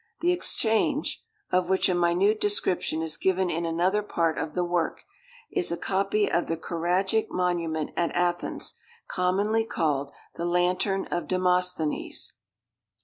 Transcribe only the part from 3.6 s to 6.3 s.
another part of the work) is a copy